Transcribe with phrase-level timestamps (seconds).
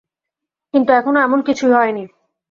[0.73, 2.03] কিন্তু এখনো এমন কিছুই হয়নি।